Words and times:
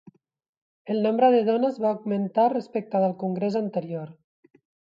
El 0.93 1.01
nombre 1.07 1.29
de 1.35 1.41
dones 1.49 1.77
va 1.85 1.91
augmentar 1.91 2.47
respecte 2.55 3.03
del 3.05 3.15
congrés 3.27 3.61
anterior. 3.65 4.13